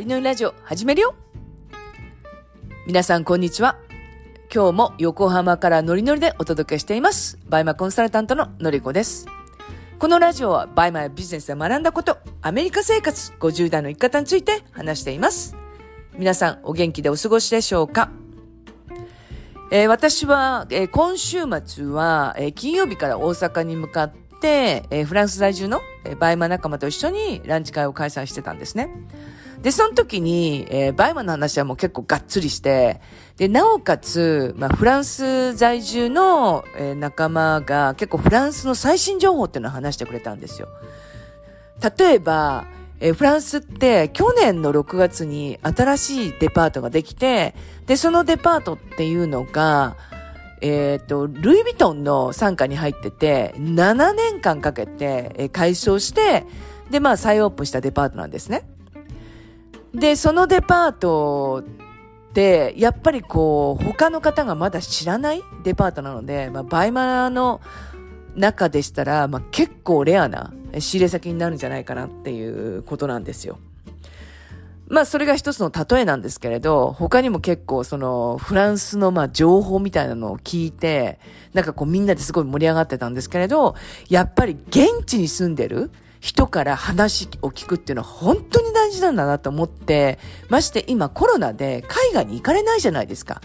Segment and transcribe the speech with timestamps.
[0.00, 1.14] りのりラジオ始めるよ
[2.86, 3.76] 皆さんこんにちは。
[4.52, 7.38] 今日も横浜からノリノリでお届けしています。
[7.46, 9.26] バイマコンサルタントののりこです。
[9.98, 15.54] このラジオはバイマやビジネスで学んだこと、アメリカ生活50代の生き方について話しています。
[16.16, 18.10] 皆さんお元気でお過ごしでしょうか？
[19.70, 28.88] えー私は、えー今週末は、えー金曜日から大阪に向かって、えーフランス在住の、えーバイマ仲間と一緒にランチ会を開催してたんですね。
[29.62, 33.00] で、その時に、えーバイマンの話はもう結構がっつりして、
[33.36, 40.68] で、なおかつ、まあ、フランス在住の、えー仲間が結構フランスの最新情報っていうのを話してくれたんですよ。
[41.98, 42.66] 例えば、
[43.00, 47.54] えーフランスって去年の6月に新しいデパートができて、
[47.86, 49.96] で、そのデパートっていうのが、
[50.62, 56.46] えっ、と、ルイ・ヴィトンの傘下に入ってて、7年間かけて、えー改装して、
[56.90, 58.64] で、まあ、再オープンしたデパートなんですね。
[59.94, 61.64] で、そのデパート
[62.30, 67.60] って、やっぱりこう、他の方がまだ知らないデパートなので、まあ、バイマーの
[68.36, 73.58] 中でしたら、まあ、結構レアな仕入れ先になるんじゃないかなっていうことなんですよ。
[74.86, 81.20] まあ、それが一つの例えなんですけれど、他にも結構その、フランスのまあ、情報みたいなのを聞いて、
[81.52, 83.76] なんかこうみんなですごい盛り上がってたんですけれど、
[84.08, 90.18] やっぱり現地に住んでる人から話を聞くっていうのは本当に大事なんだなと思って、
[90.48, 93.40] まして今コロナで海外に行かれないじゃないですか。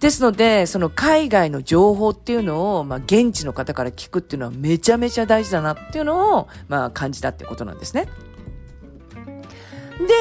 [0.00, 8.08] ですので、その海外の情報っていうのを、まあ、現地の方から聞くっていうのはめちゃめちゃ大事だなっていうのを、まあ、感じたってことなんですね。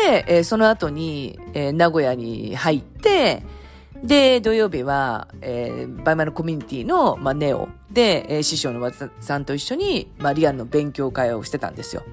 [0.06, 3.44] で、えーその後に、えー名古屋に入って、
[4.04, 12.04] で、土曜日は、えーバイマルコミュニティの、まあ、ネオで、えー師匠の和田さんと一緒に、まあ、リアルの勉強会をしてたんですよ。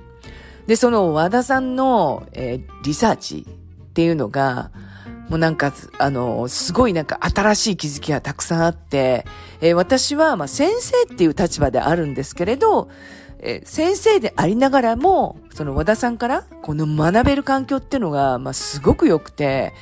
[0.66, 4.70] で、その和田さんの、えーリサーチっていうのが、
[5.28, 9.24] もうなんか、あの、すごいなんか新しい気づきがたくさんあって、
[9.60, 12.88] えー私は、まあ、先生っていう立場であるんですけれど、
[13.38, 19.72] えー先生でありながらも、その和田さんから、この学べる環境っていうのが、まあ、すごく良くて、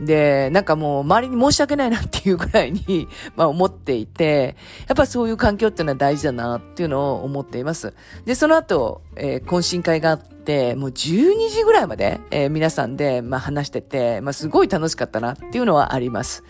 [0.00, 4.56] で、なんかもう周りに申し訳ないなっていうぐらいに、 まあ思っていて、
[4.88, 7.94] やっぱそういう環境っていうのは大事だなっていうのを思っています。
[8.24, 16.42] で、その後、えー懇親会があって、もう12時ぐらいまで、えー皆さんで、まあ話してて、まあすごい楽しかったなっていうのはあります。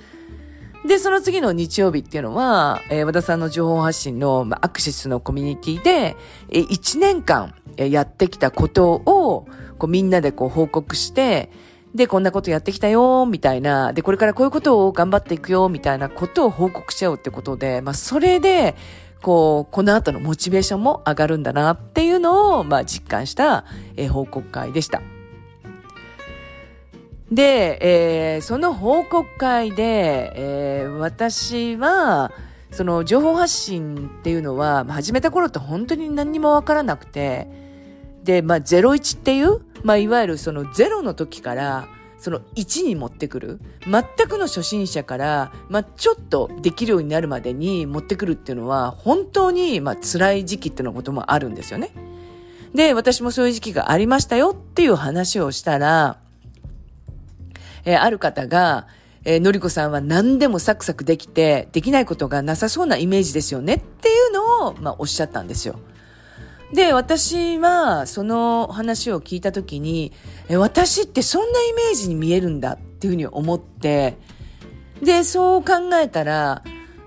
[0.87, 6.17] で、その次の日曜日っていうのは、えー和田さんの情報発信の、まあ、アクシスのコミュニティで、
[6.51, 9.47] えー、1年間、えーやってきたことを、
[9.79, 11.51] こうみんなでこう報告して、
[11.95, 13.93] で、こんなことやってきたよ、みたいな。
[13.93, 18.75] で、これからこういうことを頑張っていくよ、みたいなことを報告しちゃうってことで、まあ、それで、
[19.23, 23.65] こう、この後のモチベーションも上がるんだなっていうのを、まあ、実感した、
[23.97, 25.03] えー報告会でした。
[27.31, 27.79] で、
[28.35, 32.33] えーその報告会で、えー私は、
[32.73, 37.64] その情報発信っていうのは、始めた頃って本当に何にもわからなくて、
[38.25, 43.61] で、まあ、01っていう、まあ、いわゆるその0の時から、その1に持ってくる。
[43.83, 51.91] 全くの初心者から、まあ、ちょっとできるようになるまでに持ってくるっていうのは、本当に、まあ、辛い時期っていうのこともあるんですよね。
[52.75, 56.19] で、私もそういう時期がありましたよっていう話をしたら、
[57.85, 58.87] えーある方が、
[59.25, 65.79] えーのりこさんは何でもサクサクできて、できないことがなさそうなイメージですよねっていうのを、まあ、おっしゃったんですよ。
[66.73, 70.13] で、私は、その話を聞いたときに、
[70.49, 74.17] え私ってそんなイメージに見えるんだっていうふうに思って、
[75.03, 76.63] で、そう考えたら、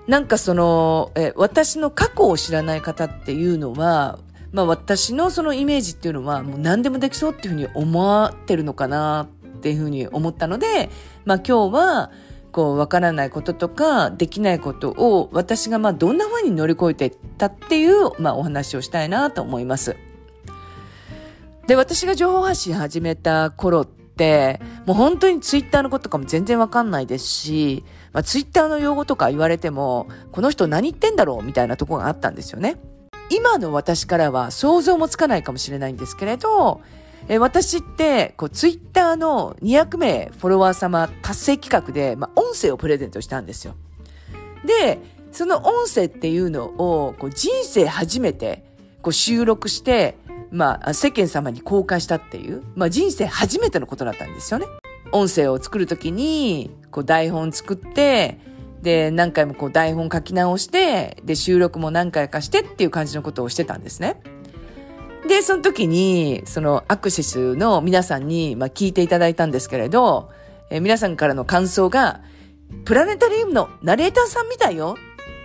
[0.08, 4.20] なんかその、え私の過去を知らない方っていうのは、
[4.52, 10.90] まあ私のそのイメージっていうのはもう何でもできそうっていうふうに思ってるのかなっていうふうに思ったので、
[11.26, 12.12] まあ今日は、
[12.58, 19.96] こう、わからないこととか、できないことを、私がまあどんな風に乗り越えていったっていう、まあお話をしたいなと思います。
[21.68, 32.78] で、私が情報発信始めた頃って、もう本当にツイッターのこととかも全然わかんないですし、まあツイッターの用語とか言われても、この人何言ってんだろうみたいなとこがあったんですよね。
[33.30, 36.82] 今の私からは想像もつかないかもしれないんですけれど、
[37.30, 43.76] え私って、こう、ツイッターの200名フォロワー様達成企画で、まあ、音声をプレゼントしたんですよ。
[44.66, 45.00] で、
[45.32, 48.64] その音声っていうのを、こう、人生初めて、
[49.02, 50.18] こう、収録して、
[50.52, 54.66] まあ、世間様に公開したっていう、まあ、人生初めてのことだったんですよね。
[55.12, 58.40] 音声を作るときに、こう、台本作って、
[58.82, 64.22] で、何回もこう台本書き直して、で、収録も何回かしてっていう感じのことをしてたんですね。
[65.28, 70.30] で、その時に、そのアクセスの皆さんに、まあ、聞いていただいたんですけれど、
[70.70, 72.22] えー、皆さんからの感想が、
[72.86, 74.96] プラネタリウムのナレーターさんみたいよ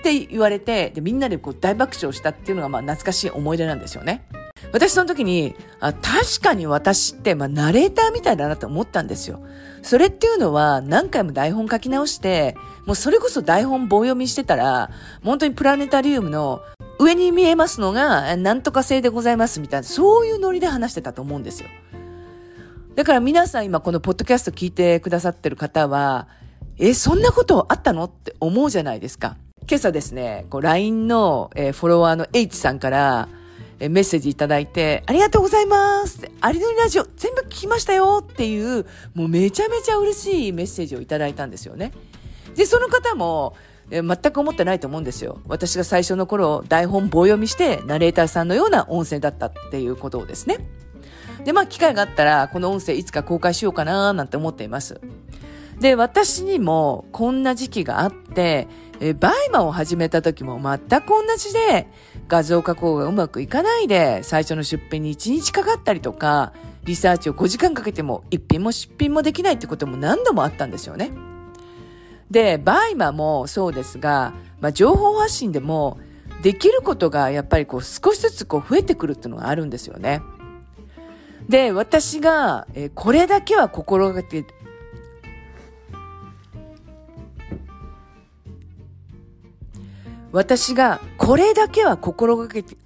[0.01, 4.25] って言われて、で、みんなでこう大爆笑したっていうのが、まあ、懐かしい思い出なんですよね。
[4.73, 9.41] 私その時に、あ、確かに私って、まあ、ナレーターみたいだなと思ったんですよ。
[9.83, 12.57] それっていうのは、何回も台本書き直して、
[12.87, 14.91] もうそれこそ台本棒読みしてたら、
[15.25, 16.63] 本当にプラネタリウムの
[17.03, 21.69] 上に見えますのが、なんとか性でございますみたいな、そういうノリで話してたと思うんですよ。
[22.95, 26.29] だから皆さん今このポッドキャスト聞いてくださってる方は、
[26.79, 29.37] え、そんなことあったのって思うじゃないですか。
[29.69, 33.29] 今朝ですね、LINE の、え、フォロワーの H さんから、
[33.79, 41.93] えメッセージいただいて、ありがとうございますアリノリラジオ全部聞きましたよっていう、もうめちゃめちゃ嬉しいメッセージをいただいたんですよね。
[42.55, 43.55] で、その方も、
[43.91, 45.41] 全く思ってないと思うんですよ。
[45.47, 50.59] 私が最初の頃、台本棒読みして、ナレーターさんのような音声だったっていうことをですね。
[51.45, 55.01] で、まあ、機会があったら、この音声いつか公開しようかななんて思っています。
[55.81, 58.69] で、私にもこんな時期があって、
[59.01, 61.89] えバイマを始めた時も全く同じで、
[62.29, 66.53] 画像加工がうまくいかないで、最初の出品に1日かかったりとか、
[66.85, 71.11] リサーチを5時間かけても一品も出品もできないってことも何度もあったんですよね。
[72.33, 76.01] で、バイマもそうですが、まあ、情報発信でも、
[76.43, 80.23] できることがやっぱりこう少しずつこう増えてくるっていうのがあるんですよね。
[81.49, 84.55] で、私が、えこれだけは心がけて
[90.33, 92.77] 私がこれだけは心がけて、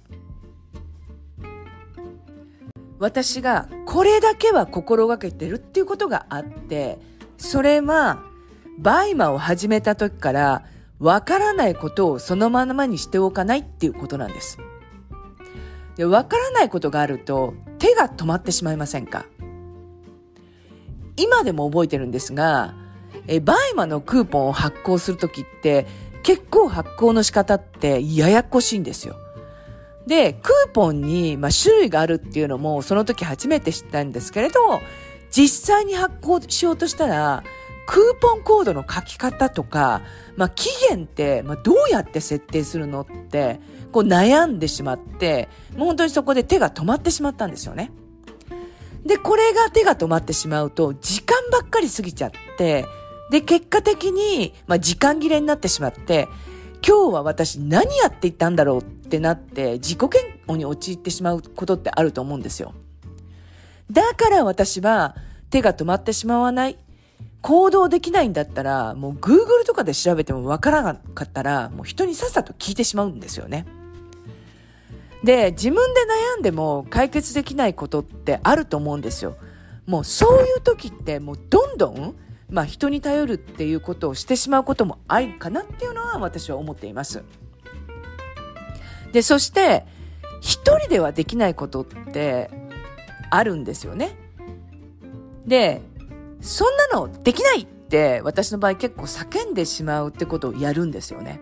[2.99, 6.99] 私がこれだけは心がけてるっていうことがあって、
[7.37, 8.26] それは、
[8.77, 10.63] バイマを始めた時から、
[10.99, 14.57] わからないことをそのままにしておかないっていうことなんです。
[15.95, 19.25] で、わからないことがあると、手が止まってしまいませんか？
[21.15, 22.75] 今でも覚えてるんですが、
[23.27, 25.87] えバイマのクーポンを発行するときって、
[26.21, 29.15] 結構発行の仕方ってややこしいんですよ。
[30.05, 34.59] で、クーポンに、まあ、種類があるっていうのもその時初めて知ったんですけれど、
[35.31, 37.43] 実際に発行しようとしたら、
[37.87, 40.01] クーポンコードの書き方とか、
[40.35, 43.61] まあ、期限って、まあ、どうやって設定するのって、
[43.93, 47.91] こう悩んでしまって、もう本当にそこで手が止まってしまったんですよね。
[49.05, 52.85] で、これが手が止まってしまうと、時間ばっかり過ぎちゃって、
[53.31, 56.27] で、結果的に、まあ、時間切れになってしまって、
[56.85, 62.73] 今日は私何やっていったんだろうってなって、自己嫌悪に陥ってしまうことってあると思うんですよ。
[63.89, 65.15] だから私は
[65.49, 66.77] 手が止まってしまわない。
[67.47, 73.65] 行動できないんだったら、もう Google とかで調べてもわからなかったら、もう人にさっさと聞いてしまうんですよね。
[75.23, 76.01] で、自分で
[76.35, 79.37] 悩んでも解決できないことってあると思うんですよ。
[79.85, 82.15] もうそういう時ってもうどんどん
[82.49, 87.23] まあ、人に頼るっていうことをしてしまうこともありかなっていうのは私は思っています。
[89.13, 89.85] で、そして、
[90.41, 92.49] 一人ではできないことって
[93.29, 94.17] あるんですよね。
[95.45, 95.81] で、
[96.41, 101.39] そんなのできないって私の場合結構叫んでしまうってことをやるんですよね。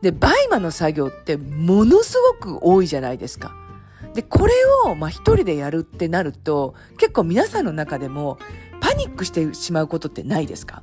[0.00, 3.54] で、バイマの作業ってものすごく多いじゃないですか。
[4.14, 4.52] で、これ
[4.86, 8.38] を、まあ、一人でやるってなると、結構皆さんの中でも、
[8.80, 10.82] パニックしてしまうことってないですか？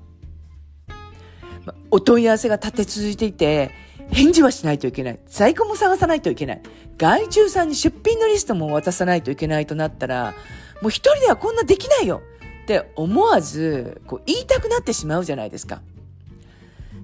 [1.92, 3.72] お問い合わせが立て続いていて、
[4.12, 5.20] 返事はしないといけない。
[5.26, 6.62] 在庫も探さないといけない。
[6.98, 10.34] 外注さんに出品のリストも渡さないといけないとなったら、
[10.82, 12.22] もう一人ではこんなできないよ
[12.68, 15.80] って思わず、こう言いたくなってしまうじゃないですか。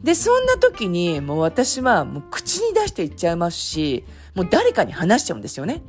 [0.03, 4.03] で、そんな時にもう私はもう口に出して言っちゃいますし、
[4.35, 5.81] もう誰かに話しちゃうんですよね。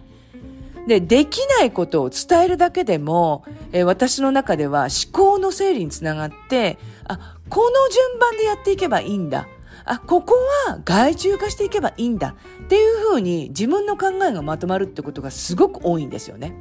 [0.86, 6.78] で、できないことを伝えるだけでも、えー、私の中では思考の整理につながって、
[7.08, 9.48] あ、この順番でやっていけばいいんだ。
[9.84, 10.34] あ、ここ
[10.68, 12.36] は外注化していけばいいんだ。
[12.62, 16.54] っていうふうに自分の考えがまとまるってことがすごく多いんですよね。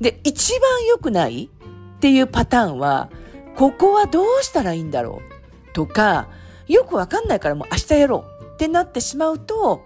[0.00, 1.48] で、一番良くない
[1.96, 3.10] っていうパターンは、
[3.56, 5.22] ここはどうしたらいいんだろ
[5.68, 6.28] うとか、
[6.68, 9.82] よくわかんないからもう明日やろうってなってしまうと、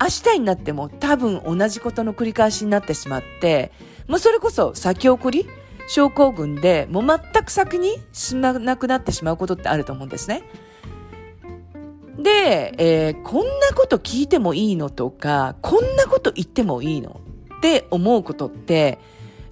[0.00, 3.72] 明日になっても多分同じことの繰り返しになってしまって、
[4.08, 5.46] もうそれこそ先送り
[5.86, 10.42] 症候群でもう全く先に進まなくなってしまうことってあると思うんですね。
[12.18, 17.20] で、えー、こんなこと聞いてもいいのとか、こんなこと言ってもいいの
[17.56, 18.98] って思うことって、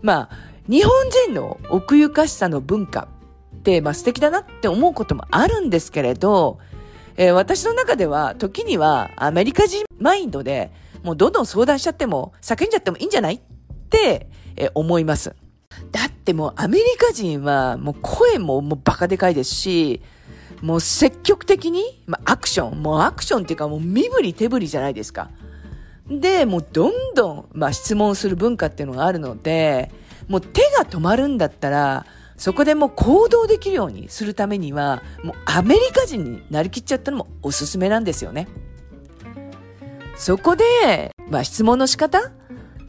[0.00, 0.92] まあ、日本
[1.26, 3.08] 人の奥ゆかしさの文化
[3.56, 6.58] って、まあ素敵だなって思うこともあるんですけれど、
[7.16, 10.70] えー、私の中では時にはアメリカ人マインドで
[11.02, 13.40] もうどんどん相談しちゃっても、叫んじゃってもいいんじゃないっ
[13.90, 15.34] て、え思います。
[15.90, 20.00] だってもうアメリカ人はもう声ももうバカでかいですし、
[20.60, 25.30] もう積極的に、まあ、アクション、もうアクションっていうかもう身振り手振りじゃないですか。
[26.08, 29.90] で、もうどんどん、まあ、質問する文化っていうのがあるので、
[30.28, 38.48] もう手が止まるんだったら、そこでもう行動できるようにするためには、もうアメリカ人になりきっちゃったのもおすすめなんですよね。
[40.16, 40.64] そこで、
[41.30, 42.18] まあ質問の仕方？
[42.18, 42.30] っ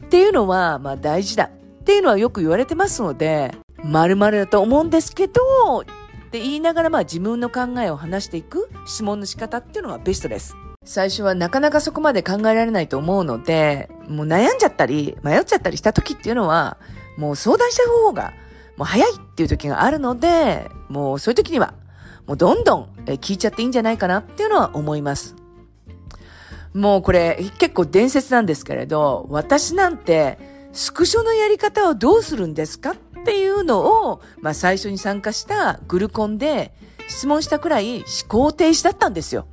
[0.08, 5.40] ていうのは、まあ大事だっていうのはよく言われてますので、〇〇だと思うんですけど、
[5.80, 5.84] っ
[6.30, 10.56] て言いながらまあ自分の考えを話していく質問の仕方っていうのがベストです。
[10.84, 16.76] 最初はなかなかそこまで考えられないと思うので、もう悩んじゃったり、迷っちゃったりした時っていうのは、
[17.16, 18.32] もう相談した方が、
[18.76, 21.74] もう早いっていう時があるので、もうそういう時には、
[22.26, 25.36] もうどんどん聞いちゃっていいんじゃないかなっていうのは思います。
[26.72, 30.38] もうこれ結構伝説なんですけれど、私なんて
[30.72, 32.94] スクショのやり方をどうするんですかっ
[33.24, 36.74] ていうのを、まあ最初に参加したグルコンで
[37.06, 39.46] 質問したくらい思考停止だったんですよ。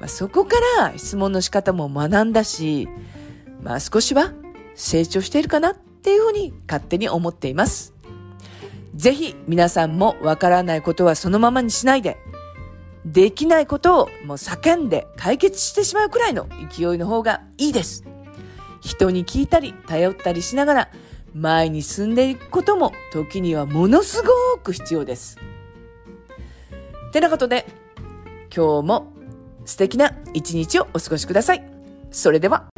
[0.00, 2.88] まあ、そこから質問の仕方も学んだし、
[3.62, 4.32] まあ少しは
[4.74, 7.92] 成長しているかなっていうふうに勝手に思っています。
[8.94, 12.16] ぜひ皆さんもわからないことはそのままにしないで、
[13.04, 18.04] できないことをもう叫んで解決してしまうくらいの勢いの方がいいです。
[18.80, 20.88] 人に聞いたり頼ったりしながら
[21.34, 25.38] 前に進んでいくことも時にはものすごく必要です。
[27.12, 27.66] てなことで
[28.54, 29.12] 今日も
[29.66, 31.64] 素敵な一日をお過ごしください。
[32.10, 32.69] それでは。